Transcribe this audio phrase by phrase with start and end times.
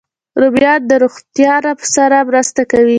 [0.41, 1.55] رومیان د روغتیا
[1.95, 2.89] سره مرسته کوي